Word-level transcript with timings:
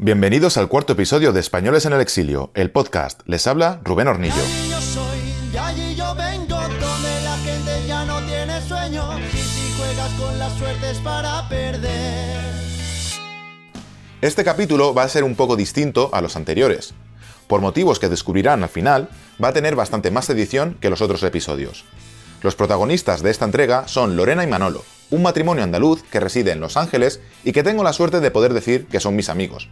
Bienvenidos 0.00 0.56
al 0.58 0.68
cuarto 0.68 0.92
episodio 0.92 1.32
de 1.32 1.40
Españoles 1.40 1.84
en 1.84 1.92
el 1.92 2.00
Exilio, 2.00 2.52
el 2.54 2.70
podcast. 2.70 3.20
Les 3.26 3.48
habla 3.48 3.80
Rubén 3.82 4.06
Hornillo. 4.06 4.36
Y 4.36 4.70
yo 4.70 4.80
soy, 4.80 5.18
de 5.50 5.58
allí 5.58 5.96
yo 5.96 6.14
vengo, 6.14 6.54
donde 6.54 7.20
la 7.24 7.36
gente 7.38 7.84
ya 7.84 8.04
no 8.04 8.24
tiene 8.24 8.60
sueño. 8.60 9.18
Y 9.18 9.38
si 9.38 9.76
juegas 9.76 10.12
con 10.12 10.38
la 10.38 10.50
suerte 10.50 10.92
es 10.92 10.98
para 10.98 11.48
perder. 11.48 12.38
Este 14.20 14.44
capítulo 14.44 14.94
va 14.94 15.02
a 15.02 15.08
ser 15.08 15.24
un 15.24 15.34
poco 15.34 15.56
distinto 15.56 16.10
a 16.12 16.20
los 16.20 16.36
anteriores. 16.36 16.94
Por 17.48 17.60
motivos 17.60 17.98
que 17.98 18.08
descubrirán 18.08 18.62
al 18.62 18.68
final, 18.68 19.08
va 19.42 19.48
a 19.48 19.52
tener 19.52 19.74
bastante 19.74 20.12
más 20.12 20.30
edición 20.30 20.76
que 20.80 20.90
los 20.90 21.02
otros 21.02 21.24
episodios. 21.24 21.84
Los 22.42 22.54
protagonistas 22.54 23.20
de 23.24 23.32
esta 23.32 23.46
entrega 23.46 23.88
son 23.88 24.14
Lorena 24.14 24.44
y 24.44 24.46
Manolo, 24.46 24.84
un 25.10 25.22
matrimonio 25.22 25.64
andaluz 25.64 26.02
que 26.02 26.20
reside 26.20 26.52
en 26.52 26.60
Los 26.60 26.76
Ángeles 26.76 27.20
y 27.44 27.52
que 27.52 27.62
tengo 27.62 27.82
la 27.82 27.92
suerte 27.92 28.20
de 28.20 28.30
poder 28.30 28.52
decir 28.52 28.86
que 28.86 29.00
son 29.00 29.16
mis 29.16 29.28
amigos. 29.28 29.68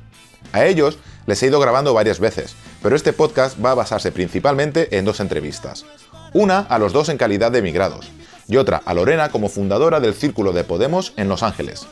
A 0.53 0.65
ellos 0.65 0.99
les 1.27 1.43
he 1.43 1.47
ido 1.47 1.61
grabando 1.61 1.93
varias 1.93 2.21
veces, 2.21 2.55
pero 2.83 2.97
este 2.97 3.13
podcast 3.13 3.63
va 3.63 3.73
a 3.73 3.75
basarse 3.75 4.13
principalmente 4.13 4.97
en 4.97 5.05
dos 5.05 5.21
entrevistas. 5.21 5.85
Una 6.33 6.61
a 6.61 6.79
los 6.79 6.93
dos 6.93 7.09
en 7.09 7.19
calidad 7.19 7.51
de 7.51 7.59
emigrados, 7.59 8.11
y 8.49 8.57
otra 8.57 8.83
a 8.85 8.95
Lorena 8.95 9.31
como 9.31 9.49
fundadora 9.49 10.01
del 10.01 10.15
Círculo 10.15 10.53
de 10.53 10.65
Podemos 10.65 11.13
en 11.17 11.29
Los 11.29 11.43
Ángeles. 11.43 11.87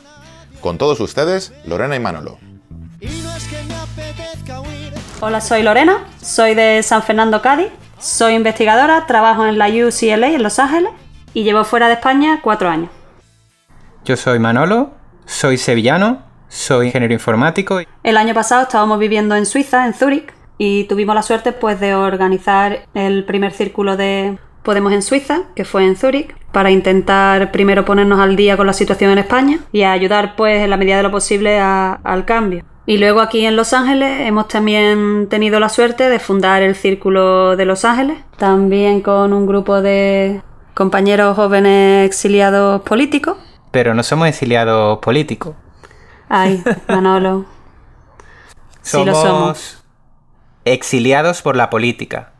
Con 0.61 0.77
todos 0.77 0.99
ustedes, 0.99 1.53
Lorena 1.65 1.95
y 1.95 1.99
Manolo. 1.99 2.39
Hola, 5.21 5.41
soy 5.41 5.63
Lorena, 5.63 6.05
soy 6.21 6.55
de 6.55 6.81
San 6.83 7.03
Fernando, 7.03 7.41
Cádiz, 7.41 7.69
soy 7.99 8.33
investigadora, 8.33 9.05
trabajo 9.05 9.45
en 9.45 9.57
la 9.57 9.67
UCLA 9.67 10.27
en 10.27 10.43
Los 10.43 10.59
Ángeles 10.59 10.91
y 11.33 11.43
llevo 11.43 11.63
fuera 11.63 11.87
de 11.87 11.93
España 11.93 12.39
cuatro 12.41 12.69
años. 12.69 12.89
Yo 14.05 14.15
soy 14.15 14.37
Manolo, 14.39 14.91
soy 15.25 15.57
sevillano, 15.57 16.21
soy 16.47 16.87
ingeniero 16.87 17.13
informático. 17.13 17.79
El 18.03 18.17
año 18.17 18.33
pasado 18.35 18.61
estábamos 18.63 18.99
viviendo 18.99 19.35
en 19.35 19.45
Suiza, 19.47 19.85
en 19.87 19.93
Zúrich, 19.93 20.31
y 20.57 20.83
tuvimos 20.85 21.15
la 21.15 21.23
suerte 21.23 21.51
pues 21.51 21.79
de 21.79 21.95
organizar 21.95 22.85
el 22.93 23.25
primer 23.25 23.51
círculo 23.51 23.97
de 23.97 24.37
Podemos 24.63 24.93
en 24.93 25.01
Suiza, 25.01 25.41
que 25.55 25.65
fue 25.65 25.85
en 25.85 25.95
Zúrich, 25.95 26.35
para 26.51 26.69
intentar 26.71 27.51
primero 27.51 27.83
ponernos 27.83 28.19
al 28.19 28.35
día 28.35 28.57
con 28.57 28.67
la 28.67 28.73
situación 28.73 29.11
en 29.11 29.17
España 29.17 29.59
y 29.71 29.83
ayudar 29.83 30.35
pues 30.35 30.61
en 30.63 30.69
la 30.69 30.77
medida 30.77 30.97
de 30.97 31.03
lo 31.03 31.11
posible 31.11 31.59
a- 31.59 31.93
al 32.03 32.25
cambio. 32.25 32.63
Y 32.87 32.99
luego 32.99 33.19
aquí 33.21 33.43
en 33.45 33.55
Los 33.55 33.73
Ángeles 33.73 34.21
hemos 34.27 34.47
también 34.47 35.27
tenido 35.29 35.59
la 35.59 35.69
suerte 35.69 36.09
de 36.09 36.19
fundar 36.19 36.61
el 36.61 36.75
Círculo 36.75 37.55
de 37.55 37.65
Los 37.65 37.83
Ángeles, 37.83 38.17
también 38.37 39.01
con 39.01 39.33
un 39.33 39.47
grupo 39.47 39.81
de 39.81 40.43
compañeros 40.75 41.35
jóvenes 41.35 42.05
exiliados 42.05 42.81
políticos. 42.83 43.37
Pero 43.75 43.93
no 43.93 44.03
somos 44.03 44.29
exiliados 44.29 44.99
políticos. 44.99 45.53
Ay, 46.29 46.63
Manolo. 46.87 47.45
Sí 48.81 49.03
lo 49.03 49.13
somos. 49.13 49.83
exiliados 50.63 51.41
por 51.41 51.57
la 51.57 51.69
política. 51.69 52.31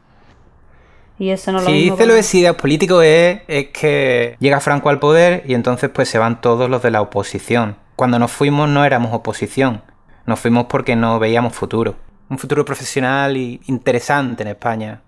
Y 1.19 1.31
eso 1.31 1.51
no 1.51 1.59
lo 1.59 1.65
Si 1.65 1.73
dice 1.73 1.97
que- 1.97 2.05
los 2.05 2.15
exiliados 2.15 2.57
políticos 2.61 3.03
es, 3.03 3.41
es 3.49 3.67
que 3.67 4.37
llega 4.39 4.61
Franco 4.61 4.87
al 4.89 4.99
poder 4.99 5.43
y 5.45 5.55
entonces 5.55 5.89
pues 5.89 6.07
se 6.07 6.19
van 6.19 6.39
todos 6.39 6.69
los 6.69 6.81
de 6.81 6.91
la 6.91 7.01
oposición. 7.01 7.75
Cuando 7.97 8.17
nos 8.17 8.31
fuimos 8.31 8.69
no 8.69 8.85
éramos 8.85 9.13
oposición. 9.13 9.81
Nos 10.25 10.39
fuimos 10.39 10.67
porque 10.69 10.95
no 10.95 11.19
veíamos 11.19 11.51
futuro. 11.53 11.95
Un 12.29 12.37
futuro 12.39 12.63
profesional 12.63 13.35
y 13.35 13.59
interesante 13.67 14.43
en 14.43 14.47
España. 14.49 15.01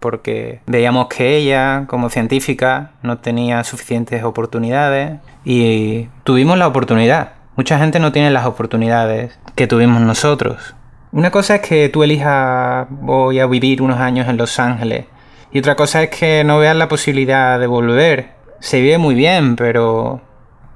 Porque 0.00 0.60
veíamos 0.66 1.08
que 1.08 1.36
ella, 1.36 1.84
como 1.86 2.10
científica, 2.10 2.92
no 3.02 3.18
tenía 3.18 3.64
suficientes 3.64 4.22
oportunidades 4.22 5.18
y 5.44 6.08
tuvimos 6.24 6.58
la 6.58 6.68
oportunidad. 6.68 7.32
Mucha 7.56 7.78
gente 7.78 7.98
no 7.98 8.12
tiene 8.12 8.30
las 8.30 8.46
oportunidades 8.46 9.38
que 9.56 9.66
tuvimos 9.66 10.00
nosotros. 10.00 10.76
Una 11.10 11.30
cosa 11.30 11.56
es 11.56 11.62
que 11.62 11.88
tú 11.88 12.02
elijas 12.02 12.86
voy 12.90 13.40
a 13.40 13.46
vivir 13.46 13.82
unos 13.82 13.98
años 13.98 14.28
en 14.28 14.36
Los 14.36 14.60
Ángeles 14.60 15.06
y 15.50 15.58
otra 15.58 15.74
cosa 15.74 16.02
es 16.02 16.10
que 16.10 16.44
no 16.44 16.58
veas 16.58 16.76
la 16.76 16.88
posibilidad 16.88 17.58
de 17.58 17.66
volver. 17.66 18.32
Se 18.60 18.80
vive 18.80 18.98
muy 18.98 19.14
bien, 19.14 19.56
pero 19.56 20.20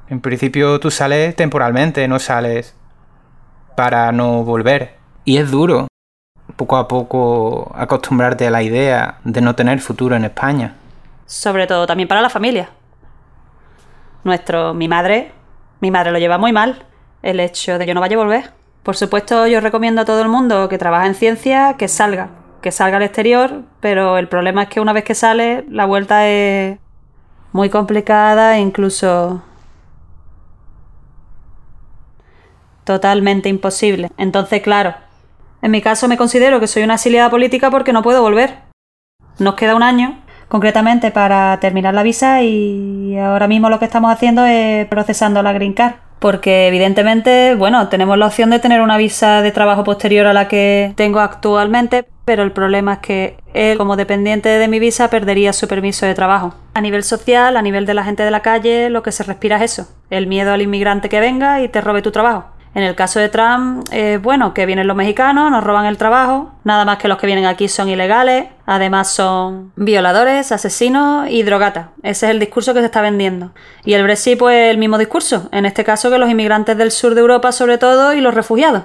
en 0.08 0.20
principio 0.20 0.80
tú 0.80 0.90
sales 0.90 1.36
temporalmente, 1.36 2.08
no 2.08 2.18
sales 2.18 2.74
para 3.76 4.10
no 4.12 4.44
volver. 4.44 4.94
Y 5.24 5.36
es 5.36 5.50
duro, 5.50 5.88
poco 6.56 6.76
a 6.76 6.88
poco, 6.88 7.72
acostumbrarte 7.74 8.46
a 8.46 8.50
la 8.50 8.62
idea 8.62 9.18
de 9.24 9.40
no 9.40 9.54
tener 9.54 9.80
futuro 9.80 10.16
en 10.16 10.24
España. 10.24 10.74
Sobre 11.26 11.66
todo 11.66 11.86
también 11.86 12.08
para 12.08 12.20
la 12.20 12.30
familia. 12.30 12.70
Nuestro, 14.24 14.74
mi 14.74 14.88
madre, 14.88 15.32
mi 15.80 15.90
madre 15.90 16.12
lo 16.12 16.18
lleva 16.18 16.38
muy 16.38 16.52
mal, 16.52 16.84
el 17.22 17.40
hecho 17.40 17.78
de 17.78 17.86
que 17.86 17.94
no 17.94 18.00
vaya 18.00 18.16
a 18.16 18.20
volver. 18.20 18.50
Por 18.82 18.96
supuesto, 18.96 19.46
yo 19.46 19.60
recomiendo 19.60 20.02
a 20.02 20.04
todo 20.04 20.22
el 20.22 20.28
mundo 20.28 20.68
que 20.68 20.78
trabaja 20.78 21.06
en 21.06 21.14
ciencia 21.14 21.74
que 21.78 21.88
salga, 21.88 22.30
que 22.60 22.72
salga 22.72 22.96
al 22.96 23.02
exterior, 23.02 23.62
pero 23.80 24.18
el 24.18 24.28
problema 24.28 24.64
es 24.64 24.68
que 24.68 24.80
una 24.80 24.92
vez 24.92 25.04
que 25.04 25.14
sale, 25.14 25.64
la 25.68 25.86
vuelta 25.86 26.28
es 26.28 26.78
muy 27.52 27.68
complicada 27.70 28.56
e 28.56 28.60
incluso 28.60 29.42
totalmente 32.84 33.48
imposible. 33.48 34.10
Entonces, 34.16 34.62
claro, 34.62 34.94
en 35.62 35.70
mi 35.70 35.80
caso 35.80 36.08
me 36.08 36.16
considero 36.16 36.60
que 36.60 36.66
soy 36.66 36.82
una 36.82 36.94
exiliada 36.94 37.30
política 37.30 37.70
porque 37.70 37.92
no 37.92 38.02
puedo 38.02 38.20
volver. 38.20 38.58
Nos 39.38 39.54
queda 39.54 39.76
un 39.76 39.82
año, 39.82 40.20
concretamente, 40.48 41.10
para 41.10 41.58
terminar 41.60 41.94
la 41.94 42.02
visa 42.02 42.42
y 42.42 43.16
ahora 43.16 43.48
mismo 43.48 43.70
lo 43.70 43.78
que 43.78 43.84
estamos 43.84 44.12
haciendo 44.12 44.44
es 44.44 44.86
procesando 44.88 45.42
la 45.42 45.52
Green 45.52 45.72
Card. 45.72 45.94
Porque 46.18 46.68
evidentemente, 46.68 47.56
bueno, 47.56 47.88
tenemos 47.88 48.16
la 48.16 48.26
opción 48.26 48.50
de 48.50 48.60
tener 48.60 48.80
una 48.80 48.96
visa 48.96 49.42
de 49.42 49.50
trabajo 49.50 49.82
posterior 49.82 50.26
a 50.28 50.32
la 50.32 50.46
que 50.46 50.92
tengo 50.94 51.18
actualmente, 51.18 52.04
pero 52.24 52.44
el 52.44 52.52
problema 52.52 52.94
es 52.94 52.98
que 53.00 53.36
él, 53.54 53.76
como 53.76 53.96
dependiente 53.96 54.48
de 54.48 54.68
mi 54.68 54.78
visa, 54.78 55.10
perdería 55.10 55.52
su 55.52 55.66
permiso 55.66 56.06
de 56.06 56.14
trabajo. 56.14 56.54
A 56.74 56.80
nivel 56.80 57.02
social, 57.02 57.56
a 57.56 57.62
nivel 57.62 57.86
de 57.86 57.94
la 57.94 58.04
gente 58.04 58.22
de 58.22 58.30
la 58.30 58.40
calle, 58.40 58.88
lo 58.88 59.02
que 59.02 59.10
se 59.10 59.24
respira 59.24 59.56
es 59.56 59.72
eso, 59.72 59.88
el 60.10 60.28
miedo 60.28 60.52
al 60.52 60.62
inmigrante 60.62 61.08
que 61.08 61.18
venga 61.18 61.60
y 61.60 61.68
te 61.68 61.80
robe 61.80 62.02
tu 62.02 62.12
trabajo. 62.12 62.51
En 62.74 62.82
el 62.82 62.94
caso 62.94 63.20
de 63.20 63.28
Trump, 63.28 63.86
eh, 63.90 64.18
bueno, 64.22 64.54
que 64.54 64.64
vienen 64.64 64.86
los 64.86 64.96
mexicanos, 64.96 65.50
nos 65.50 65.62
roban 65.62 65.84
el 65.84 65.98
trabajo, 65.98 66.52
nada 66.64 66.86
más 66.86 66.96
que 66.96 67.06
los 67.06 67.18
que 67.18 67.26
vienen 67.26 67.44
aquí 67.44 67.68
son 67.68 67.88
ilegales, 67.88 68.46
además 68.64 69.10
son 69.10 69.72
violadores, 69.76 70.52
asesinos 70.52 71.28
y 71.28 71.42
drogatas. 71.42 71.88
Ese 72.02 72.26
es 72.26 72.30
el 72.30 72.38
discurso 72.38 72.72
que 72.72 72.80
se 72.80 72.86
está 72.86 73.02
vendiendo. 73.02 73.52
Y 73.84 73.92
el 73.92 74.02
Brexit, 74.02 74.38
pues 74.38 74.70
el 74.70 74.78
mismo 74.78 74.96
discurso, 74.96 75.50
en 75.52 75.66
este 75.66 75.84
caso 75.84 76.10
que 76.10 76.18
los 76.18 76.30
inmigrantes 76.30 76.78
del 76.78 76.90
sur 76.90 77.14
de 77.14 77.20
Europa 77.20 77.52
sobre 77.52 77.76
todo 77.76 78.14
y 78.14 78.22
los 78.22 78.34
refugiados. 78.34 78.84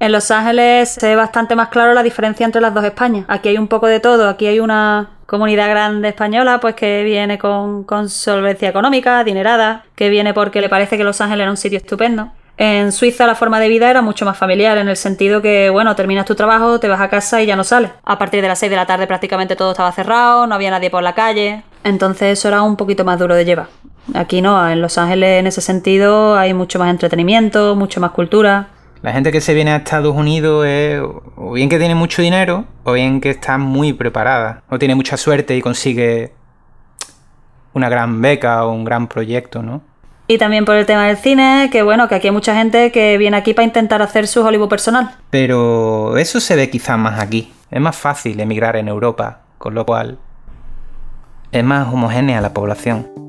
En 0.00 0.12
Los 0.12 0.30
Ángeles 0.30 0.90
se 0.90 1.08
ve 1.08 1.16
bastante 1.16 1.56
más 1.56 1.70
claro 1.70 1.92
la 1.92 2.04
diferencia 2.04 2.46
entre 2.46 2.60
las 2.60 2.72
dos 2.72 2.84
Españas. 2.84 3.24
Aquí 3.26 3.48
hay 3.48 3.58
un 3.58 3.66
poco 3.66 3.88
de 3.88 3.98
todo. 3.98 4.28
Aquí 4.28 4.46
hay 4.46 4.60
una 4.60 5.17
comunidad 5.28 5.68
grande 5.68 6.08
española, 6.08 6.58
pues 6.58 6.74
que 6.74 7.04
viene 7.04 7.36
con, 7.36 7.84
con 7.84 8.08
solvencia 8.08 8.70
económica, 8.70 9.18
adinerada, 9.18 9.84
que 9.94 10.08
viene 10.08 10.32
porque 10.32 10.62
le 10.62 10.70
parece 10.70 10.96
que 10.96 11.04
Los 11.04 11.20
Ángeles 11.20 11.42
era 11.42 11.50
un 11.50 11.58
sitio 11.58 11.76
estupendo. 11.76 12.30
En 12.56 12.92
Suiza 12.92 13.26
la 13.26 13.34
forma 13.34 13.60
de 13.60 13.68
vida 13.68 13.90
era 13.90 14.00
mucho 14.00 14.24
más 14.24 14.38
familiar, 14.38 14.78
en 14.78 14.88
el 14.88 14.96
sentido 14.96 15.42
que, 15.42 15.68
bueno, 15.68 15.94
terminas 15.94 16.24
tu 16.24 16.34
trabajo, 16.34 16.80
te 16.80 16.88
vas 16.88 17.02
a 17.02 17.10
casa 17.10 17.42
y 17.42 17.46
ya 17.46 17.56
no 17.56 17.62
sales. 17.62 17.90
A 18.04 18.16
partir 18.16 18.40
de 18.40 18.48
las 18.48 18.58
6 18.58 18.70
de 18.70 18.76
la 18.76 18.86
tarde 18.86 19.06
prácticamente 19.06 19.54
todo 19.54 19.72
estaba 19.72 19.92
cerrado, 19.92 20.46
no 20.46 20.54
había 20.54 20.70
nadie 20.70 20.88
por 20.88 21.02
la 21.02 21.14
calle. 21.14 21.62
Entonces 21.84 22.38
eso 22.38 22.48
era 22.48 22.62
un 22.62 22.76
poquito 22.76 23.04
más 23.04 23.18
duro 23.18 23.34
de 23.34 23.44
llevar. 23.44 23.66
Aquí 24.14 24.40
no, 24.40 24.66
en 24.66 24.80
Los 24.80 24.96
Ángeles 24.96 25.40
en 25.40 25.46
ese 25.46 25.60
sentido 25.60 26.38
hay 26.38 26.54
mucho 26.54 26.78
más 26.78 26.88
entretenimiento, 26.88 27.76
mucho 27.76 28.00
más 28.00 28.12
cultura. 28.12 28.68
La 29.02 29.12
gente 29.12 29.30
que 29.30 29.40
se 29.40 29.54
viene 29.54 29.70
a 29.70 29.76
Estados 29.76 30.14
Unidos 30.14 30.66
es 30.66 31.00
o 31.36 31.52
bien 31.52 31.68
que 31.68 31.78
tiene 31.78 31.94
mucho 31.94 32.20
dinero 32.20 32.64
o 32.84 32.92
bien 32.92 33.20
que 33.20 33.30
está 33.30 33.56
muy 33.56 33.92
preparada 33.92 34.62
o 34.68 34.78
tiene 34.78 34.94
mucha 34.94 35.16
suerte 35.16 35.56
y 35.56 35.60
consigue 35.60 36.32
una 37.74 37.88
gran 37.88 38.20
beca 38.20 38.64
o 38.64 38.72
un 38.72 38.84
gran 38.84 39.06
proyecto, 39.06 39.62
¿no? 39.62 39.82
Y 40.26 40.36
también 40.36 40.64
por 40.64 40.74
el 40.76 40.84
tema 40.84 41.06
del 41.06 41.16
cine, 41.16 41.70
que 41.72 41.82
bueno, 41.82 42.06
que 42.08 42.16
aquí 42.16 42.26
hay 42.26 42.32
mucha 42.32 42.54
gente 42.54 42.92
que 42.92 43.16
viene 43.16 43.36
aquí 43.36 43.54
para 43.54 43.64
intentar 43.64 44.02
hacer 44.02 44.26
su 44.26 44.44
Hollywood 44.44 44.68
personal. 44.68 45.16
Pero 45.30 46.18
eso 46.18 46.38
se 46.40 46.54
ve 46.54 46.68
quizás 46.68 46.98
más 46.98 47.18
aquí. 47.18 47.52
Es 47.70 47.80
más 47.80 47.96
fácil 47.96 48.38
emigrar 48.40 48.76
en 48.76 48.88
Europa, 48.88 49.40
con 49.56 49.74
lo 49.74 49.86
cual 49.86 50.18
es 51.50 51.64
más 51.64 51.88
homogénea 51.92 52.42
la 52.42 52.52
población. 52.52 53.27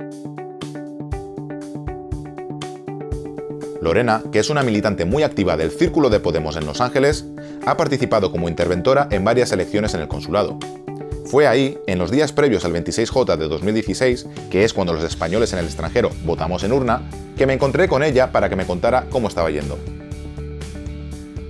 Lorena, 3.90 4.22
que 4.32 4.38
es 4.38 4.52
una 4.52 4.62
militante 4.62 5.04
muy 5.04 5.24
activa 5.24 5.58
del 5.58 5.72
Círculo 5.72 6.12
de 6.12 6.20
Podemos 6.20 6.56
en 6.56 6.68
Los 6.68 6.80
Ángeles, 6.80 7.26
ha 7.66 7.76
participado 7.76 8.32
como 8.32 8.48
interventora 8.48 9.08
en 9.10 9.24
varias 9.24 9.52
elecciones 9.52 9.96
en 9.96 10.02
el 10.02 10.08
consulado. 10.08 10.60
Fue 11.26 11.48
ahí, 11.48 11.76
en 11.88 11.98
los 11.98 12.12
días 12.12 12.32
previos 12.32 12.66
al 12.66 12.74
26J 12.74 13.36
de 13.36 13.48
2016, 13.48 14.28
que 14.52 14.64
es 14.64 14.76
cuando 14.76 14.94
los 14.94 15.04
españoles 15.04 15.54
en 15.54 15.60
el 15.60 15.66
extranjero 15.66 16.12
votamos 16.24 16.64
en 16.64 16.72
urna, 16.72 17.02
que 17.36 17.48
me 17.48 17.54
encontré 17.54 17.88
con 17.88 18.04
ella 18.04 18.32
para 18.32 18.48
que 18.48 18.56
me 18.56 18.66
contara 18.66 19.08
cómo 19.10 19.28
estaba 19.28 19.50
yendo. 19.50 19.80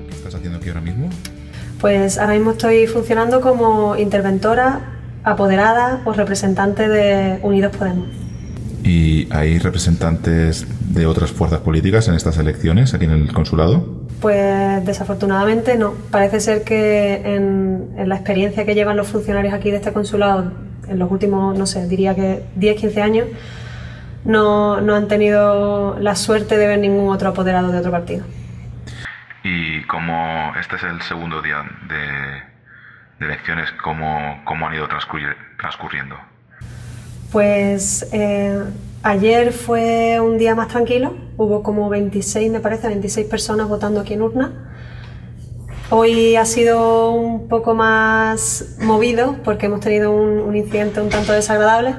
¿Qué 0.08 0.16
estás 0.16 0.36
haciendo 0.36 0.60
aquí 0.60 0.70
ahora 0.70 0.80
mismo? 0.80 1.10
Pues 1.82 2.18
ahora 2.18 2.36
mismo 2.36 2.52
estoy 2.52 2.88
funcionando 2.88 3.42
como 3.42 3.98
interventora, 3.98 5.02
apoderada 5.26 6.04
o 6.06 6.14
representante 6.14 6.88
de 6.88 7.40
Unidos 7.44 7.76
Podemos. 7.76 8.08
¿Y 8.86 9.28
hay 9.30 9.60
representantes 9.60 10.66
de 10.90 11.06
otras 11.06 11.32
fuerzas 11.32 11.62
políticas 11.62 12.08
en 12.08 12.16
estas 12.16 12.38
elecciones 12.38 12.94
aquí 12.94 13.06
en 13.06 13.12
el 13.12 13.34
consulado? 13.34 14.04
Pues 14.22 14.86
desafortunadamente 14.86 15.78
no. 15.78 15.94
Parece 16.12 16.40
ser 16.40 16.64
que 16.64 17.22
en, 17.24 17.94
en 17.98 18.10
la 18.10 18.16
experiencia 18.16 18.66
que 18.66 18.76
llevan 18.76 18.98
los 18.98 19.08
funcionarios 19.08 19.54
aquí 19.54 19.72
de 19.72 19.78
este 19.78 19.94
consulado 19.94 20.52
en 20.88 21.00
los 21.00 21.10
últimos, 21.12 21.58
no 21.58 21.66
sé, 21.66 21.88
diría 21.88 22.16
que 22.16 22.44
10-15 22.58 23.02
años, 23.02 23.28
no, 24.26 24.82
no 24.82 24.96
han 24.96 25.08
tenido 25.08 25.98
la 26.00 26.16
suerte 26.16 26.58
de 26.58 26.68
ver 26.68 26.80
ningún 26.80 27.14
otro 27.14 27.30
apoderado 27.30 27.72
de 27.72 27.78
otro 27.78 27.92
partido. 27.92 28.26
Y 29.44 29.84
como 29.84 30.54
este 30.60 30.76
es 30.76 30.84
el 30.84 31.02
segundo 31.04 31.42
día 31.42 31.64
de, 31.88 33.26
de 33.26 33.34
elecciones, 33.34 33.72
¿cómo, 33.84 34.42
¿cómo, 34.44 34.68
han 34.68 34.74
ido 34.74 34.88
transcurri 34.88 35.24
transcurriendo? 35.58 36.16
Pues 37.32 38.10
eh, 38.12 38.64
ayer 39.04 39.54
fue 39.54 40.20
un 40.20 40.38
día 40.38 40.56
más 40.56 40.68
tranquilo, 40.68 41.16
hubo 41.38 41.64
como 41.64 41.90
26, 41.90 42.52
me 42.52 42.60
parece, 42.60 42.88
26 42.88 43.28
personas 43.28 43.68
votando 43.68 44.00
aquí 44.02 44.14
en 44.14 44.22
urna. 44.22 44.52
Hoy 45.92 46.36
ha 46.36 46.46
sido 46.46 47.12
un 47.12 47.48
poco 47.48 47.74
más 47.74 48.76
movido 48.80 49.38
porque 49.44 49.66
hemos 49.66 49.80
tenido 49.80 50.12
un, 50.12 50.40
un 50.40 50.56
incidente 50.56 51.02
un 51.02 51.10
tanto 51.10 51.34
desagradable, 51.34 51.96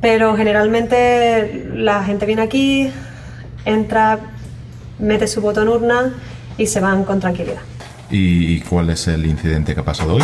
pero 0.00 0.36
generalmente 0.36 1.70
la 1.74 2.04
gente 2.04 2.26
viene 2.26 2.42
aquí, 2.42 2.90
entra, 3.64 4.18
mete 4.98 5.26
su 5.26 5.40
voto 5.40 5.62
en 5.62 5.68
urna 5.68 6.12
y 6.58 6.66
se 6.66 6.80
van 6.80 7.04
con 7.04 7.20
tranquilidad. 7.20 7.62
¿Y 8.10 8.60
cuál 8.60 8.90
es 8.90 9.08
el 9.08 9.24
incidente 9.24 9.72
que 9.74 9.80
ha 9.80 9.84
pasado 9.84 10.16
hoy? 10.16 10.22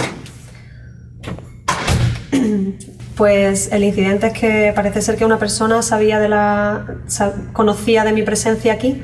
Pues 3.18 3.72
el 3.72 3.82
incidente 3.82 4.28
es 4.28 4.32
que 4.32 4.72
parece 4.76 5.02
ser 5.02 5.16
que 5.16 5.24
una 5.24 5.40
persona 5.40 5.82
sabía 5.82 6.20
de 6.20 6.28
la, 6.28 6.84
conocía 7.52 8.04
de 8.04 8.12
mi 8.12 8.22
presencia 8.22 8.74
aquí 8.74 9.02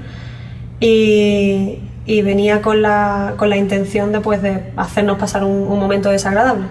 y, 0.78 1.80
venía 2.22 2.62
con 2.62 2.80
la, 2.80 3.34
con 3.36 3.50
la, 3.50 3.56
intención 3.56 4.12
de, 4.12 4.20
pues, 4.20 4.40
de 4.40 4.70
hacernos 4.76 5.18
pasar 5.18 5.42
un, 5.42 5.68
momento 5.80 6.10
desagradable. 6.10 6.66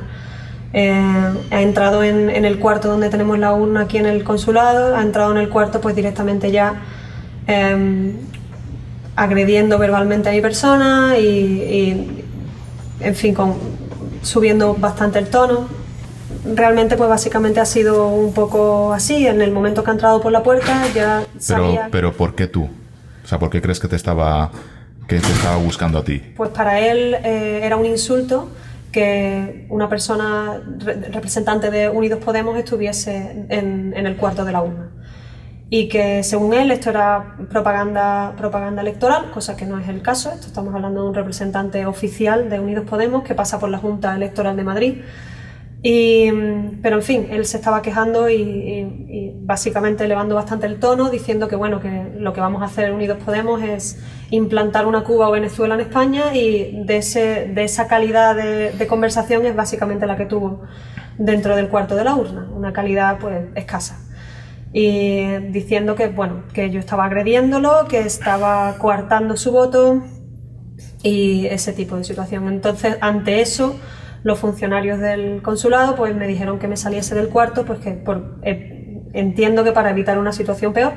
Eh, 0.71 1.33
ha 1.51 1.61
entrado 1.61 2.01
en, 2.05 2.29
el 2.29 2.59
cuarto 2.59 2.87
donde 2.87 3.09
tenemos 3.09 3.37
la 3.37 3.53
urna 3.53 3.81
aquí 3.81 3.97
en 3.97 4.05
el 4.05 4.23
consulado, 4.23 4.95
ha 4.95 5.01
entrado 5.01 5.33
en 5.33 5.37
el 5.37 5.49
cuarto 5.49 5.81
pues 5.81 5.97
directamente 5.97 6.49
ya 6.49 6.75
eh, 7.47 8.15
agrediendo 9.17 9.77
verbalmente 9.77 10.29
a 10.29 10.31
mi 10.31 10.39
persona 10.39 11.17
y, 11.17 11.25
y 11.25 12.25
en 13.01 13.15
fin, 13.15 13.33
con, 13.33 13.55
subiendo 14.21 14.75
bastante 14.75 15.19
el 15.19 15.27
tono. 15.27 15.82
Realmente, 16.45 16.97
pues 16.97 17.09
básicamente 17.09 17.59
ha 17.59 17.65
sido 17.65 18.07
un 18.07 18.33
poco 18.33 18.93
así. 18.93 19.27
En 19.27 19.41
el 19.41 19.51
momento 19.51 19.83
que 19.83 19.91
ha 19.91 19.93
entrado 19.93 20.21
por 20.21 20.31
la 20.31 20.43
puerta, 20.43 20.87
ya 20.93 21.25
sabía... 21.37 21.89
Pero, 21.91 21.91
pero 21.91 22.13
¿por 22.13 22.35
qué 22.35 22.47
tú? 22.47 22.63
O 23.23 23.27
sea, 23.27 23.39
¿por 23.39 23.49
qué 23.49 23.61
crees 23.61 23.79
que 23.79 23.87
te 23.87 23.95
estaba, 23.95 24.51
que 25.07 25.19
te 25.19 25.31
estaba 25.31 25.57
buscando 25.57 25.99
a 25.99 26.03
ti? 26.03 26.21
Pues 26.35 26.49
para 26.49 26.79
él 26.79 27.15
eh, 27.23 27.61
era 27.63 27.77
un 27.77 27.85
insulto 27.85 28.49
que 28.91 29.65
una 29.69 29.89
persona 29.89 30.61
re 30.79 31.09
representante 31.11 31.71
de 31.71 31.89
Unidos 31.89 32.19
Podemos 32.23 32.57
estuviese 32.57 33.45
en, 33.49 33.93
en 33.95 34.05
el 34.05 34.17
cuarto 34.17 34.45
de 34.45 34.51
la 34.51 34.61
urna 34.61 34.89
y 35.75 35.87
que 35.87 36.21
según 36.21 36.53
él 36.53 36.69
esto 36.69 36.91
era 36.91 37.35
propaganda, 37.49 38.35
propaganda 38.37 38.83
electoral, 38.83 39.31
cosa 39.31 39.57
que 39.57 39.65
no 39.65 39.79
es 39.79 39.87
el 39.87 40.03
caso. 40.03 40.31
Esto 40.31 40.45
estamos 40.45 40.71
hablando 40.75 41.01
de 41.01 41.07
un 41.09 41.15
representante 41.15 41.87
oficial 41.87 42.47
de 42.47 42.59
Unidos 42.59 42.85
Podemos 42.87 43.23
que 43.23 43.33
pasa 43.33 43.59
por 43.59 43.69
la 43.69 43.79
Junta 43.79 44.15
Electoral 44.15 44.55
de 44.55 44.63
Madrid. 44.63 44.97
Y, 45.85 46.31
pero 46.81 46.95
en 46.95 47.01
fin, 47.03 47.27
él 47.29 47.45
se 47.45 47.57
estaba 47.57 47.81
quejando 47.81 48.29
y, 48.29 48.35
y, 48.35 48.79
y, 49.09 49.33
básicamente 49.41 50.05
elevando 50.05 50.33
bastante 50.33 50.65
el 50.65 50.79
tono, 50.79 51.09
diciendo 51.09 51.49
que 51.49 51.57
bueno, 51.57 51.81
que 51.81 52.13
lo 52.17 52.31
que 52.31 52.39
vamos 52.39 52.61
a 52.61 52.65
hacer 52.65 52.93
Unidos 52.93 53.17
Podemos 53.23 53.61
es 53.61 54.01
implantar 54.29 54.85
una 54.85 55.03
Cuba 55.03 55.27
o 55.27 55.31
Venezuela 55.31 55.75
en 55.75 55.81
España 55.81 56.33
y 56.33 56.85
de, 56.85 56.97
ese, 56.97 57.51
de 57.53 57.65
esa 57.65 57.87
calidad 57.87 58.33
de, 58.33 58.71
de 58.71 58.87
conversación 58.87 59.45
es 59.45 59.57
básicamente 59.57 60.07
la 60.07 60.15
que 60.15 60.25
tuvo 60.25 60.61
dentro 61.17 61.53
del 61.57 61.67
cuarto 61.67 61.97
de 61.97 62.05
la 62.05 62.15
urna, 62.15 62.49
una 62.55 62.71
calidad 62.71 63.19
pues 63.19 63.47
escasa 63.55 63.99
y 64.73 65.25
diciendo 65.51 65.95
que, 65.95 66.07
bueno, 66.07 66.43
que 66.51 66.71
yo 66.71 66.79
estaba 66.79 67.05
agrediéndolo, 67.05 67.87
que 67.87 67.99
estaba 67.99 68.75
coartando 68.79 69.37
su 69.37 69.51
voto 69.51 70.01
y 71.03 71.45
ese 71.45 71.73
tipo 71.73 71.95
de 71.95 72.03
situación. 72.03 72.47
Entonces, 72.47 72.97
ante 72.99 73.41
eso, 73.41 73.79
los 74.23 74.39
funcionarios 74.39 74.99
del 74.99 75.41
consulado 75.41 75.95
pues 75.95 76.15
me 76.15 76.27
dijeron 76.27 76.59
que 76.59 76.67
me 76.67 76.77
saliese 76.77 77.15
del 77.15 77.29
cuarto, 77.29 77.65
pues 77.65 77.79
que 77.79 77.91
por, 77.91 78.39
eh, 78.43 79.01
entiendo 79.13 79.63
que 79.63 79.71
para 79.71 79.91
evitar 79.91 80.17
una 80.17 80.33
situación 80.33 80.73
peor. 80.73 80.93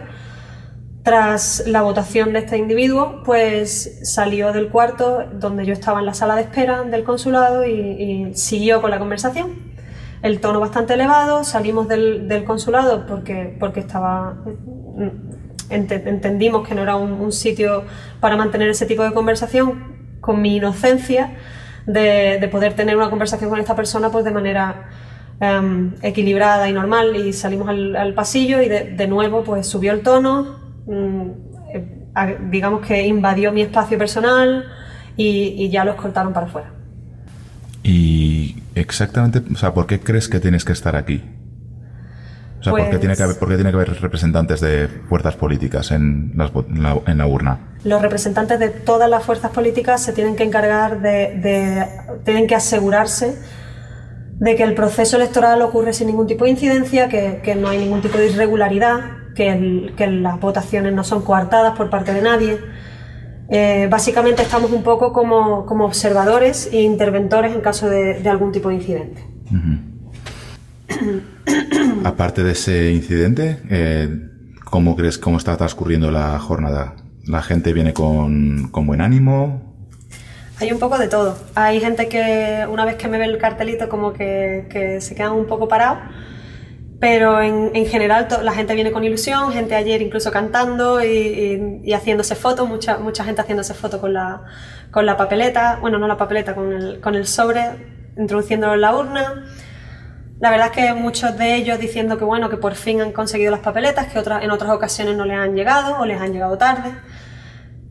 Tras 1.02 1.64
la 1.68 1.82
votación 1.82 2.32
de 2.32 2.40
este 2.40 2.58
individuo, 2.58 3.22
pues 3.24 4.00
salió 4.02 4.52
del 4.52 4.68
cuarto 4.70 5.24
donde 5.34 5.64
yo 5.64 5.72
estaba 5.72 6.00
en 6.00 6.06
la 6.06 6.14
sala 6.14 6.34
de 6.34 6.42
espera 6.42 6.82
del 6.82 7.04
consulado 7.04 7.64
y, 7.64 7.70
y 7.70 8.34
siguió 8.34 8.80
con 8.80 8.90
la 8.90 8.98
conversación 8.98 9.76
el 10.22 10.40
tono 10.40 10.60
bastante 10.60 10.94
elevado, 10.94 11.44
salimos 11.44 11.88
del, 11.88 12.28
del 12.28 12.44
consulado 12.44 13.06
porque, 13.06 13.56
porque 13.58 13.80
estaba, 13.80 14.36
ent 15.70 15.92
entendimos 15.92 16.66
que 16.66 16.74
no 16.74 16.82
era 16.82 16.96
un, 16.96 17.12
un, 17.12 17.32
sitio 17.32 17.84
para 18.20 18.36
mantener 18.36 18.68
ese 18.68 18.86
tipo 18.86 19.02
de 19.02 19.12
conversación, 19.12 19.96
con 20.20 20.40
mi 20.40 20.56
inocencia 20.56 21.36
de, 21.86 22.38
de 22.40 22.48
poder 22.48 22.74
tener 22.74 22.96
una 22.96 23.10
conversación 23.10 23.50
con 23.50 23.60
esta 23.60 23.76
persona 23.76 24.10
pues 24.10 24.24
de 24.24 24.30
manera 24.30 24.88
um, 25.40 25.92
equilibrada 26.02 26.68
y 26.68 26.72
normal 26.72 27.16
y 27.16 27.32
salimos 27.32 27.68
al, 27.68 28.14
pasillo 28.14 28.62
y 28.62 28.68
de, 28.68 29.06
nuevo 29.06 29.44
pues 29.44 29.66
subió 29.66 29.92
el 29.92 30.02
tono, 30.02 30.58
um, 30.86 31.32
eh, 31.72 32.38
digamos 32.50 32.86
que 32.86 33.06
invadió 33.06 33.52
mi 33.52 33.62
espacio 33.62 33.98
personal 33.98 34.64
y, 35.16 35.68
ya 35.70 35.84
lo 35.84 35.92
escoltaron 35.92 36.32
para 36.32 36.46
afuera. 36.46 36.72
Y 37.82 38.56
exactamente, 38.74 39.42
o 39.52 39.56
sea, 39.56 39.72
¿por 39.72 39.86
qué 39.86 40.00
crees 40.00 40.28
que 40.28 40.40
tienes 40.40 40.64
que 40.64 40.72
estar 40.72 40.96
aquí? 40.96 41.22
O 42.60 42.62
sea, 42.62 42.72
pues... 42.72 42.84
¿por, 42.84 42.92
qué 42.92 42.98
tiene 42.98 43.16
que 43.16 43.22
haber, 43.22 43.38
¿por 43.38 43.48
qué 43.48 43.54
tiene 43.54 43.70
que 43.70 43.76
haber 43.76 44.00
representantes 44.00 44.60
de 44.60 44.88
fuerzas 45.08 45.36
políticas 45.36 45.90
en, 45.90 46.32
las, 46.36 46.50
la, 46.74 46.98
en, 47.06 47.18
la, 47.18 47.26
urna? 47.26 47.58
Los 47.84 48.02
representantes 48.02 48.58
de 48.58 48.70
todas 48.70 49.08
las 49.08 49.24
fuerzas 49.24 49.50
políticas 49.50 50.02
se 50.02 50.12
tienen 50.12 50.36
que 50.36 50.44
encargar 50.44 51.00
de, 51.00 51.38
de, 51.40 51.86
tienen 52.24 52.46
que 52.46 52.54
asegurarse 52.54 53.36
de 54.38 54.56
que 54.56 54.62
el 54.62 54.74
proceso 54.74 55.16
electoral 55.16 55.62
ocurre 55.62 55.92
sin 55.92 56.08
ningún 56.08 56.26
tipo 56.26 56.44
de 56.44 56.50
incidencia, 56.50 57.08
que, 57.08 57.40
que 57.42 57.54
no 57.54 57.68
hay 57.68 57.78
ningún 57.78 58.02
tipo 58.02 58.18
de 58.18 58.28
irregularidad, 58.28 59.00
que, 59.34 59.48
el, 59.48 59.94
que 59.96 60.06
las 60.06 60.40
votaciones 60.40 60.92
no 60.92 61.04
son 61.04 61.22
coartadas 61.22 61.76
por 61.76 61.90
parte 61.90 62.12
de 62.12 62.22
nadie 62.22 62.58
eh, 63.48 63.86
básicamente 63.90 64.42
estamos 64.42 64.72
un 64.72 64.82
poco 64.82 65.12
como, 65.12 65.66
como, 65.66 65.84
observadores 65.84 66.68
e 66.72 66.82
interventores 66.82 67.54
en 67.54 67.60
caso 67.60 67.88
de, 67.88 68.14
de 68.14 68.28
algún 68.28 68.50
tipo 68.50 68.70
de 68.70 68.76
incidente. 68.76 69.24
Uh 69.50 69.54
-huh. 69.54 69.85
Aparte 72.04 72.42
de 72.42 72.52
ese 72.52 72.92
incidente, 72.92 73.60
eh, 73.70 74.08
¿cómo 74.64 74.96
crees 74.96 75.18
cómo 75.18 75.38
está 75.38 75.56
transcurriendo 75.56 76.10
la 76.10 76.38
jornada? 76.38 76.96
¿La 77.26 77.42
gente 77.42 77.72
viene 77.72 77.92
con, 77.92 78.68
con 78.70 78.86
buen 78.86 79.00
ánimo? 79.00 79.74
Hay 80.60 80.72
un 80.72 80.78
poco 80.78 80.98
de 80.98 81.08
todo. 81.08 81.36
Hay 81.54 81.80
gente 81.80 82.08
que 82.08 82.66
una 82.70 82.84
vez 82.84 82.96
que 82.96 83.08
me 83.08 83.18
ve 83.18 83.24
el 83.24 83.38
cartelito 83.38 83.88
como 83.88 84.12
que, 84.12 84.66
que 84.70 85.00
se 85.00 85.14
quedan 85.14 85.32
un 85.32 85.46
poco 85.46 85.68
parados 85.68 85.98
pero 86.98 87.42
en, 87.42 87.72
en 87.74 87.86
general 87.86 88.26
la 88.42 88.52
gente 88.52 88.74
viene 88.74 88.90
con 88.90 89.04
ilusión, 89.04 89.52
gente 89.52 89.74
ayer 89.74 90.00
incluso 90.00 90.30
cantando 90.30 91.04
y, 91.04 91.80
y, 91.84 91.92
haciéndose 91.92 92.34
fotos, 92.34 92.68
mucha, 92.68 92.98
mucha 92.98 93.24
gente 93.24 93.42
haciéndose 93.42 93.74
fotos 93.74 94.00
con 94.00 94.14
la, 94.14 94.44
con 94.90 95.04
la 95.04 95.16
papeleta, 95.16 95.78
bueno, 95.80 95.98
no 95.98 96.08
la 96.08 96.16
papeleta, 96.16 96.54
con 96.54 96.72
el, 96.72 97.00
con 97.00 97.14
el 97.14 97.26
sobre, 97.26 98.12
introduciéndolo 98.16 98.74
en 98.74 98.80
la 98.80 98.96
urna. 98.96 99.44
La 100.38 100.50
verdad 100.50 100.66
es 100.66 100.72
que 100.72 100.94
muchos 100.94 101.36
de 101.38 101.54
ellos 101.54 101.78
diciendo 101.78 102.18
que 102.18 102.24
bueno, 102.24 102.50
que 102.50 102.58
por 102.58 102.74
fin 102.74 103.00
han 103.00 103.12
conseguido 103.12 103.50
las 103.50 103.60
papeletas, 103.60 104.12
que 104.12 104.18
otras, 104.18 104.44
en 104.44 104.50
otras 104.50 104.70
ocasiones 104.70 105.16
no 105.16 105.24
les 105.24 105.38
han 105.38 105.54
llegado 105.54 105.98
o 105.98 106.04
les 106.04 106.20
han 106.20 106.32
llegado 106.32 106.58
tarde. 106.58 106.94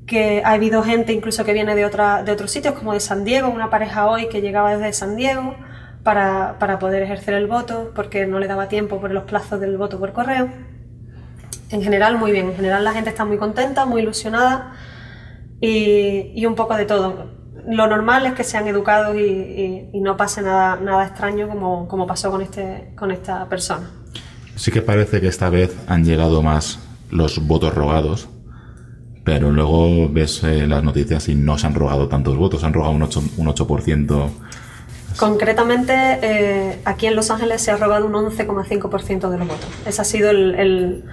Que 0.05 0.43
ha 0.45 0.51
habido 0.51 0.83
gente 0.83 1.11
incluso 1.11 1.43
que 1.43 1.53
viene 1.53 1.73
de, 1.75 1.85
otra, 1.85 2.21
de 2.21 2.31
otros 2.31 2.51
sitios, 2.51 2.75
como 2.75 2.93
de 2.93 2.99
San 2.99 3.25
Diego, 3.25 3.49
una 3.49 3.71
pareja 3.71 4.07
hoy 4.07 4.29
que 4.29 4.41
llegaba 4.41 4.75
desde 4.77 4.93
San 4.93 5.15
Diego 5.15 5.55
para, 6.03 6.59
para, 6.59 6.77
poder 6.77 7.01
ejercer 7.01 7.33
el 7.33 7.47
voto, 7.47 7.91
porque 7.95 8.27
no 8.27 8.37
le 8.37 8.47
daba 8.47 8.67
tiempo 8.67 9.01
por 9.01 9.09
los 9.09 9.23
plazos 9.23 9.59
del 9.59 9.77
voto 9.77 9.99
por 9.99 10.13
correo. 10.13 10.47
En 11.71 11.81
general, 11.81 12.19
muy 12.19 12.31
bien. 12.31 12.49
En 12.49 12.55
general, 12.55 12.83
la 12.83 12.93
gente 12.93 13.09
está 13.09 13.25
muy 13.25 13.37
contenta, 13.37 13.87
muy 13.87 14.03
ilusionada 14.03 14.73
y, 15.59 16.31
y 16.35 16.45
un 16.45 16.53
poco 16.53 16.75
de 16.75 16.85
todo. 16.85 17.44
Lo 17.67 17.88
normal 17.88 18.25
es 18.25 18.34
que 18.34 18.43
sean 18.43 18.67
educados 18.67 19.15
y, 19.15 19.19
y, 19.19 19.89
y 19.93 20.01
no 20.01 20.17
pase 20.17 20.41
nada, 20.41 20.77
nada 20.77 21.05
extraño 21.05 21.48
como, 21.48 21.88
como 21.88 22.05
pasó 22.05 22.31
con, 22.31 22.41
este, 22.41 22.91
con 22.95 23.12
esta 23.12 23.48
persona. 23.50 23.89
Sí 24.55 24.72
que 24.72 24.81
parece 24.81 25.19
que 25.19 25.27
esta 25.27 25.50
vez 25.50 25.75
han 25.88 26.05
llegado 26.05 26.41
más 26.41 26.79
los 27.12 27.45
votos 27.45 27.74
rogados, 27.74 28.29
pero 29.24 29.51
luego 29.51 30.10
ves 30.10 30.43
eh, 30.43 30.67
las 30.67 30.84
noticias 30.84 31.27
y 31.29 31.36
no 31.36 31.57
se 31.57 31.67
han 31.67 31.75
rogado 31.75 32.07
tantos 32.07 32.38
votos, 32.38 32.63
han 32.63 32.74
rogado 32.74 32.93
un 32.93 33.01
8%, 33.01 33.31
un 33.38 33.48
8% 33.48 34.29
Concretamente, 35.17 35.93
eh, 36.22 36.79
aquí 36.84 37.07
en 37.07 37.15
Los 37.15 37.31
Ángeles 37.31 37.62
se 37.62 37.72
ha 37.72 37.77
robado 37.77 38.05
un 38.05 38.13
11,5% 38.13 39.29
de 39.29 39.38
los 39.38 39.48
votos. 39.48 39.67
Ese 39.86 40.01
ha 40.01 40.05
sido 40.05 40.29
el, 40.29 40.55
el, 40.55 41.03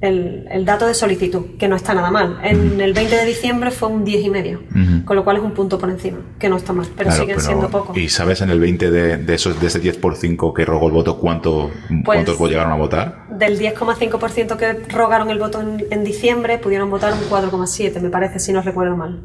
el, 0.00 0.46
el 0.50 0.64
dato 0.64 0.86
de 0.86 0.94
solicitud, 0.94 1.56
que 1.58 1.68
no 1.68 1.76
está 1.76 1.92
nada 1.94 2.10
mal. 2.10 2.38
En 2.42 2.80
el 2.80 2.92
20 2.92 3.14
de 3.16 3.24
diciembre 3.26 3.70
fue 3.70 3.88
un 3.88 4.04
10 4.04 4.24
y 4.24 4.30
medio, 4.30 4.60
Ujú. 4.70 5.04
con 5.04 5.16
lo 5.16 5.24
cual 5.24 5.36
es 5.36 5.42
un 5.42 5.52
punto 5.52 5.78
por 5.78 5.90
encima, 5.90 6.18
que 6.38 6.48
no 6.48 6.56
está 6.56 6.72
mal, 6.72 6.86
pero 6.96 7.08
Claro, 7.10 7.22
siguen 7.22 7.36
pero- 7.36 7.46
siendo 7.46 7.68
pocos. 7.70 7.96
¿Y 7.96 8.08
sabes 8.08 8.40
en 8.40 8.50
el 8.50 8.60
20 8.60 8.90
de, 8.90 9.16
de 9.18 9.34
esos, 9.34 9.60
de 9.60 9.66
ese 9.66 9.78
10 9.78 9.98
por 9.98 10.16
5 10.16 10.54
que 10.54 10.64
rogó 10.64 10.86
el 10.86 10.92
voto, 10.92 11.18
cuánto, 11.18 11.70
Pues- 11.88 12.02
cuántos 12.24 12.38
llegaron 12.48 12.72
a 12.72 12.76
votar? 12.76 13.26
Del 13.30 13.58
10,5% 13.58 14.56
que 14.56 14.72
rogaron 14.92 15.30
el 15.30 15.38
voto 15.38 15.60
en, 15.60 15.84
en 15.90 16.04
diciembre, 16.04 16.58
pudieron 16.58 16.90
votar 16.90 17.12
un 17.12 17.20
4,7, 17.28 18.00
me 18.00 18.08
parece, 18.10 18.38
si 18.38 18.52
no 18.52 18.62
recuerdo 18.62 18.96
mal. 18.96 19.20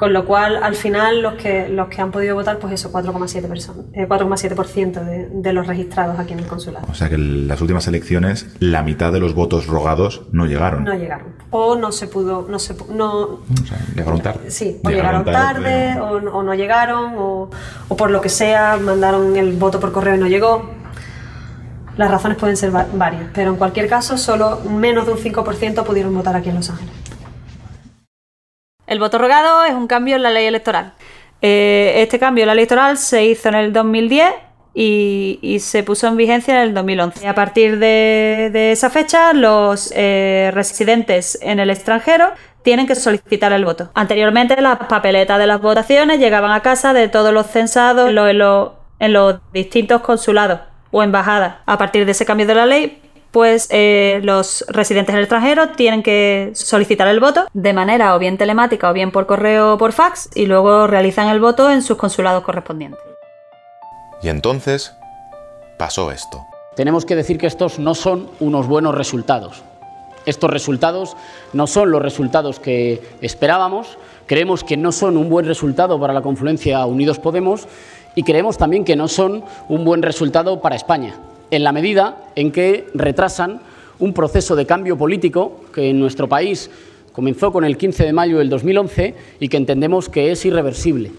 Con 0.00 0.14
lo 0.14 0.24
cual, 0.24 0.56
al 0.62 0.74
final, 0.74 1.20
los 1.20 1.34
que, 1.34 1.68
los 1.68 1.88
que 1.88 2.00
han 2.00 2.10
podido 2.10 2.34
votar, 2.34 2.58
pues 2.58 2.72
eso, 2.72 2.90
4,7% 2.90 3.46
personas, 3.48 3.84
eh, 3.92 4.08
4,7% 4.08 5.04
de, 5.04 5.28
de 5.30 5.52
los 5.52 5.66
registrados 5.66 6.18
aquí 6.18 6.32
en 6.32 6.38
el 6.38 6.46
consulado. 6.46 6.86
O 6.90 6.94
sea 6.94 7.10
que 7.10 7.16
en 7.16 7.46
las 7.46 7.60
últimas 7.60 7.86
elecciones 7.86 8.46
la 8.60 8.82
mitad 8.82 9.12
de 9.12 9.20
los 9.20 9.34
votos 9.34 9.66
rogados 9.66 10.22
no 10.32 10.46
llegaron. 10.46 10.84
No 10.84 10.94
llegaron. 10.94 11.34
O 11.50 11.76
no 11.76 11.92
se 11.92 12.06
pudo, 12.06 12.46
no 12.48 12.58
se 12.58 12.74
no, 12.94 13.12
O 13.20 13.40
sea, 13.68 13.78
llegaron 13.94 14.20
tarde. 14.22 14.50
Sí, 14.50 14.80
o 14.82 14.88
llegaron 14.88 15.22
tarde, 15.24 16.00
o, 16.00 16.12
o 16.38 16.42
no 16.42 16.54
llegaron, 16.54 17.12
o, 17.18 17.50
o 17.88 17.96
por 17.96 18.10
lo 18.10 18.22
que 18.22 18.30
sea, 18.30 18.78
mandaron 18.78 19.36
el 19.36 19.52
voto 19.52 19.78
por 19.80 19.92
correo 19.92 20.14
y 20.16 20.18
no 20.18 20.28
llegó. 20.28 20.70
Las 21.98 22.10
razones 22.10 22.38
pueden 22.38 22.56
ser 22.56 22.74
va- 22.74 22.86
varias, 22.94 23.24
pero 23.34 23.50
en 23.50 23.56
cualquier 23.56 23.86
caso, 23.88 24.16
solo 24.16 24.60
menos 24.70 25.04
de 25.04 25.12
un 25.12 25.18
5% 25.18 25.84
pudieron 25.84 26.14
votar 26.14 26.34
aquí 26.36 26.48
en 26.48 26.54
Los 26.54 26.70
Ángeles. 26.70 26.94
El 28.90 28.98
voto 28.98 29.18
rogado 29.18 29.64
es 29.64 29.72
un 29.72 29.86
cambio 29.86 30.16
en 30.16 30.24
la 30.24 30.30
ley 30.30 30.46
electoral. 30.46 30.94
Eh, 31.42 31.92
este 31.98 32.18
cambio 32.18 32.42
en 32.42 32.48
la 32.48 32.54
ley 32.54 32.62
electoral 32.62 32.98
se 32.98 33.24
hizo 33.24 33.48
en 33.48 33.54
el 33.54 33.72
2010 33.72 34.34
y, 34.74 35.58
se 35.60 35.84
puso 35.84 36.08
en 36.08 36.16
vigencia 36.16 36.56
en 36.56 36.62
el 36.62 36.74
2011. 36.74 37.24
Y 37.24 37.28
a 37.28 37.34
partir 37.36 37.78
de, 37.78 38.72
esa 38.72 38.90
fecha, 38.90 39.32
los 39.32 39.92
eh, 39.94 40.50
residentes 40.52 41.38
en 41.40 41.60
el 41.60 41.70
extranjero 41.70 42.32
tienen 42.64 42.88
que 42.88 42.96
solicitar 42.96 43.52
el 43.52 43.64
voto. 43.64 43.92
Anteriormente, 43.94 44.60
las 44.60 44.78
papeletas 44.80 45.38
de 45.38 45.46
las 45.46 45.60
votaciones 45.60 46.18
llegaban 46.18 46.50
a 46.50 46.60
casa 46.60 46.92
de 46.92 47.06
todos 47.06 47.32
los 47.32 47.46
censados 47.46 48.10
en 48.10 49.12
los 49.12 49.52
distintos 49.52 50.00
consulados 50.00 50.62
o 50.90 51.04
embajadas. 51.04 51.58
A 51.64 51.78
partir 51.78 52.06
de 52.06 52.10
ese 52.10 52.26
cambio 52.26 52.48
de 52.48 52.56
la 52.56 52.66
ley, 52.66 52.99
pues 53.30 53.68
eh, 53.70 54.20
los 54.22 54.64
residentes 54.68 55.12
en 55.12 55.18
el 55.18 55.24
extranjero 55.24 55.70
tienen 55.70 56.02
que 56.02 56.50
solicitar 56.54 57.08
el 57.08 57.20
voto 57.20 57.46
de 57.52 57.72
manera 57.72 58.14
o 58.14 58.18
bien 58.18 58.38
telemática 58.38 58.90
o 58.90 58.92
bien 58.92 59.10
por 59.10 59.26
correo 59.26 59.74
o 59.74 59.78
por 59.78 59.92
fax 59.92 60.30
y 60.34 60.46
luego 60.46 60.86
realizan 60.86 61.28
el 61.28 61.40
voto 61.40 61.70
en 61.70 61.82
sus 61.82 61.96
consulados 61.96 62.42
correspondientes. 62.42 63.00
Y 64.22 64.28
entonces 64.28 64.94
pasó 65.78 66.10
esto. 66.12 66.44
Tenemos 66.76 67.04
que 67.04 67.16
decir 67.16 67.38
que 67.38 67.46
estos 67.46 67.78
no 67.78 67.94
son 67.94 68.30
unos 68.40 68.66
buenos 68.66 68.94
resultados. 68.94 69.62
Estos 70.26 70.50
resultados 70.50 71.16
no 71.52 71.66
son 71.66 71.90
los 71.90 72.02
resultados 72.02 72.60
que 72.60 73.02
esperábamos. 73.22 73.98
Creemos 74.26 74.62
que 74.64 74.76
no 74.76 74.92
son 74.92 75.16
un 75.16 75.28
buen 75.28 75.46
resultado 75.46 75.98
para 75.98 76.12
la 76.12 76.22
confluencia 76.22 76.84
Unidos 76.84 77.18
Podemos 77.18 77.66
y 78.14 78.22
creemos 78.22 78.58
también 78.58 78.84
que 78.84 78.96
no 78.96 79.08
son 79.08 79.44
un 79.68 79.84
buen 79.84 80.02
resultado 80.02 80.60
para 80.60 80.76
España, 80.76 81.14
en 81.50 81.64
la 81.64 81.72
medida 81.72 82.16
en 82.36 82.52
que 82.52 82.86
retrasan 82.94 83.60
un 83.98 84.12
proceso 84.14 84.56
de 84.56 84.66
cambio 84.66 84.96
político 84.96 85.60
que 85.74 85.90
en 85.90 86.00
nuestro 86.00 86.28
país 86.28 86.70
comenzó 87.12 87.52
con 87.52 87.64
el 87.64 87.76
15 87.76 88.04
de 88.04 88.12
mayo 88.12 88.38
del 88.38 88.48
2011 88.48 89.14
y 89.40 89.48
que 89.48 89.56
entendemos 89.56 90.08
que 90.08 90.30
es 90.30 90.44
irreversible. 90.46 91.10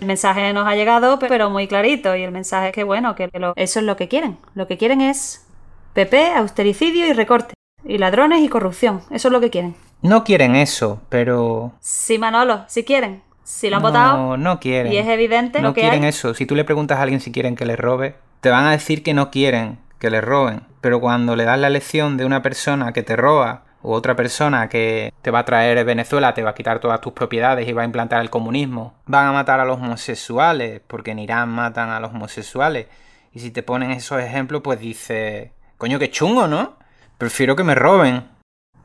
El 0.00 0.06
mensaje 0.06 0.52
nos 0.52 0.66
ha 0.66 0.74
llegado, 0.74 1.18
pero 1.18 1.50
muy 1.50 1.66
clarito, 1.66 2.14
y 2.16 2.22
el 2.22 2.30
mensaje 2.32 2.68
es 2.68 2.72
que, 2.72 2.84
bueno, 2.84 3.14
que 3.14 3.28
lo- 3.34 3.52
eso 3.56 3.80
es 3.80 3.84
lo 3.84 3.96
que 3.96 4.08
quieren. 4.08 4.36
Lo 4.54 4.66
que 4.66 4.76
quieren 4.78 5.00
es 5.00 5.44
PP, 5.92 6.32
austericidio 6.36 7.06
y 7.06 7.12
recorte, 7.12 7.54
y 7.84 7.98
ladrones 7.98 8.42
y 8.42 8.48
corrupción. 8.48 9.00
Eso 9.10 9.28
es 9.28 9.32
lo 9.32 9.40
que 9.40 9.50
quieren. 9.50 9.74
No 10.02 10.22
quieren 10.22 10.54
eso, 10.54 11.00
pero... 11.08 11.72
Sí, 11.80 12.18
Manolo, 12.18 12.60
si 12.68 12.84
quieren. 12.84 13.22
Si 13.42 13.70
lo 13.70 13.76
han 13.76 13.82
no, 13.82 13.88
votado. 13.88 14.36
no 14.36 14.60
quieren. 14.60 14.92
Y 14.92 14.98
es 14.98 15.08
evidente 15.08 15.60
No 15.60 15.68
lo 15.68 15.74
que 15.74 15.80
quieren 15.80 16.04
hay. 16.04 16.10
eso. 16.10 16.32
Si 16.34 16.46
tú 16.46 16.54
le 16.54 16.64
preguntas 16.64 16.98
a 16.98 17.02
alguien 17.02 17.20
si 17.20 17.32
quieren 17.32 17.56
que 17.56 17.64
le 17.66 17.74
robe, 17.76 18.14
te 18.40 18.50
van 18.50 18.66
a 18.66 18.72
decir 18.72 19.02
que 19.02 19.14
no 19.14 19.30
quieren 19.30 19.78
que 19.98 20.10
le 20.10 20.20
roben. 20.20 20.62
Pero 20.80 21.00
cuando 21.00 21.36
le 21.36 21.44
das 21.44 21.58
la 21.58 21.66
elección 21.66 22.16
de 22.16 22.24
una 22.24 22.42
persona 22.42 22.92
que 22.92 23.02
te 23.02 23.16
roba 23.16 23.64
o 23.82 23.92
otra 23.92 24.16
persona 24.16 24.68
que 24.68 25.12
te 25.22 25.30
va 25.30 25.40
a 25.40 25.44
traer 25.44 25.84
Venezuela, 25.84 26.34
te 26.34 26.42
va 26.42 26.50
a 26.50 26.54
quitar 26.54 26.80
todas 26.80 27.00
tus 27.00 27.12
propiedades 27.12 27.68
y 27.68 27.72
va 27.72 27.82
a 27.82 27.84
implantar 27.84 28.20
el 28.20 28.30
comunismo, 28.30 28.94
van 29.06 29.26
a 29.26 29.32
matar 29.32 29.60
a 29.60 29.64
los 29.64 29.78
homosexuales, 29.78 30.80
porque 30.86 31.12
en 31.12 31.20
Irán 31.20 31.48
matan 31.48 31.90
a 31.90 32.00
los 32.00 32.10
homosexuales. 32.10 32.86
Y 33.32 33.40
si 33.40 33.50
te 33.50 33.62
ponen 33.62 33.90
esos 33.90 34.20
ejemplos, 34.20 34.62
pues 34.62 34.80
dices, 34.80 35.50
coño, 35.76 35.98
qué 35.98 36.10
chungo, 36.10 36.48
¿no? 36.48 36.76
Prefiero 37.18 37.56
que 37.56 37.64
me 37.64 37.74
roben. 37.74 38.24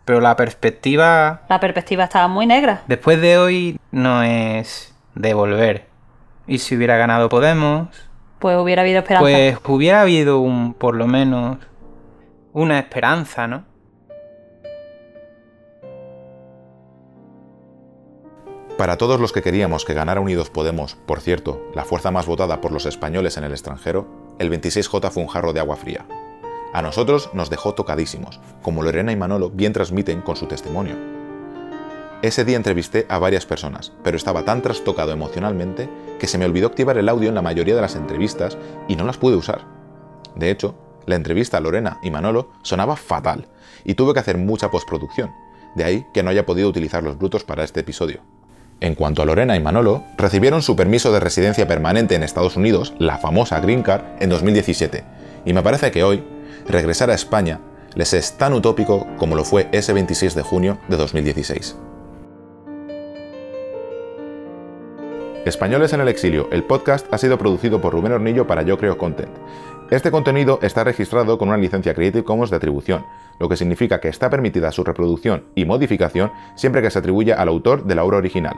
Pero 0.05 0.19
la 0.19 0.35
perspectiva 0.35 1.43
La 1.47 1.61
perspectiva 1.61 2.03
estaba 2.03 2.27
muy 2.27 2.45
negra. 2.45 2.83
Después 2.87 3.21
de 3.21 3.37
hoy 3.37 3.79
no 3.91 4.21
es 4.21 4.93
devolver. 5.15 5.87
Y 6.45 6.57
si 6.57 6.75
hubiera 6.75 6.97
ganado 6.97 7.29
Podemos, 7.29 7.87
Pues 8.43 8.57
hubiera 8.57 8.81
habido 8.81 8.99
esperanza. 8.99 9.25
pues 9.25 9.57
hubiera 9.73 10.01
habido 10.01 10.41
un, 10.41 10.73
por 10.73 10.95
lo 10.95 11.07
menos, 11.07 11.59
una 12.51 12.77
esperanza, 12.77 13.47
¿no? 13.47 13.63
Para 18.77 18.97
todos 18.97 19.21
los 19.21 19.31
que 19.31 19.41
queríamos 19.41 19.85
que 19.85 19.93
ganara 19.93 20.19
Unidos 20.19 20.49
Podemos, 20.49 20.95
por 21.05 21.21
cierto, 21.21 21.61
la 21.73 21.85
fuerza 21.85 22.11
más 22.11 22.25
votada 22.25 22.59
por 22.59 22.73
los 22.73 22.85
españoles 22.85 23.37
en 23.37 23.45
el 23.45 23.53
extranjero, 23.53 24.07
el 24.39 24.51
26J 24.51 25.09
fue 25.09 25.23
un 25.23 25.29
jarro 25.29 25.53
de 25.53 25.61
agua 25.61 25.77
fría. 25.77 26.05
A 26.73 26.81
nosotros 26.81 27.29
nos 27.31 27.49
dejó 27.49 27.75
tocadísimos, 27.75 28.41
como 28.61 28.83
Lorena 28.83 29.13
y 29.13 29.15
Manolo 29.15 29.51
bien 29.51 29.71
transmiten 29.71 30.19
con 30.19 30.35
su 30.35 30.47
testimonio. 30.47 31.12
Ese 32.23 32.45
día 32.45 32.55
entrevisté 32.55 33.05
a 33.09 33.19
varias 33.19 33.45
personas, 33.45 33.91
pero 34.01 34.15
estaba 34.15 34.45
tan 34.45 34.61
trastocado 34.61 35.11
emocionalmente 35.11 35.89
que 36.21 36.27
se 36.27 36.37
me 36.37 36.45
olvidó 36.45 36.67
activar 36.67 36.97
el 36.97 37.09
audio 37.09 37.27
en 37.27 37.35
la 37.35 37.41
mayoría 37.41 37.75
de 37.75 37.81
las 37.81 37.97
entrevistas 37.97 38.57
y 38.87 38.95
no 38.95 39.03
las 39.03 39.17
pude 39.17 39.35
usar. 39.35 39.65
De 40.33 40.49
hecho, 40.49 40.73
la 41.05 41.15
entrevista 41.15 41.57
a 41.57 41.59
Lorena 41.59 41.99
y 42.01 42.11
Manolo 42.11 42.51
sonaba 42.61 42.95
fatal 42.95 43.49
y 43.83 43.95
tuve 43.95 44.13
que 44.13 44.21
hacer 44.21 44.37
mucha 44.37 44.71
postproducción, 44.71 45.31
de 45.75 45.83
ahí 45.83 46.05
que 46.13 46.23
no 46.23 46.29
haya 46.29 46.45
podido 46.45 46.69
utilizar 46.69 47.03
los 47.03 47.17
brutos 47.17 47.43
para 47.43 47.65
este 47.65 47.81
episodio. 47.81 48.21
En 48.79 48.95
cuanto 48.95 49.21
a 49.21 49.25
Lorena 49.25 49.57
y 49.57 49.59
Manolo, 49.59 50.05
recibieron 50.17 50.61
su 50.61 50.77
permiso 50.77 51.11
de 51.11 51.19
residencia 51.19 51.67
permanente 51.67 52.15
en 52.15 52.23
Estados 52.23 52.55
Unidos, 52.55 52.93
la 52.99 53.17
famosa 53.17 53.59
Green 53.59 53.83
Card, 53.83 54.05
en 54.21 54.29
2017, 54.29 55.03
y 55.43 55.51
me 55.51 55.61
parece 55.61 55.91
que 55.91 56.05
hoy, 56.05 56.23
regresar 56.69 57.09
a 57.09 57.15
España 57.15 57.59
les 57.95 58.13
es 58.13 58.37
tan 58.37 58.53
utópico 58.53 59.07
como 59.17 59.35
lo 59.35 59.43
fue 59.43 59.67
ese 59.73 59.91
26 59.91 60.35
de 60.35 60.41
junio 60.41 60.77
de 60.87 60.95
2016. 60.95 61.75
Españoles 65.45 65.91
en 65.91 65.99
el 65.99 66.07
exilio, 66.07 66.47
el 66.53 66.63
podcast 66.63 67.13
ha 67.13 67.17
sido 67.17 67.37
producido 67.37 67.81
por 67.81 67.91
Rubén 67.91 68.13
Hornillo 68.13 68.47
para 68.47 68.61
Yo 68.61 68.77
Creo 68.77 68.97
Content. 68.97 69.29
Este 69.91 70.09
contenido 70.09 70.57
está 70.61 70.85
registrado 70.85 71.37
con 71.37 71.49
una 71.49 71.57
licencia 71.57 71.93
Creative 71.93 72.23
Commons 72.23 72.49
de 72.49 72.55
atribución, 72.55 73.05
lo 73.39 73.49
que 73.49 73.57
significa 73.57 73.99
que 73.99 74.07
está 74.07 74.29
permitida 74.29 74.71
su 74.71 74.85
reproducción 74.85 75.43
y 75.53 75.65
modificación 75.65 76.31
siempre 76.55 76.81
que 76.81 76.89
se 76.89 76.99
atribuya 76.99 77.35
al 77.35 77.49
autor 77.49 77.83
de 77.83 77.93
la 77.93 78.05
obra 78.05 78.19
original. 78.19 78.55